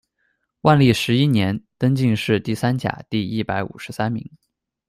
[0.61, 4.27] 万历十一年，登进士第三甲第一百五十三名。